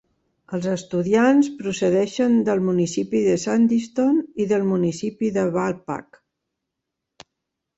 [0.57, 6.23] Els estudiants procedeixen del municipi de Sandyston i del municipi de Walpack.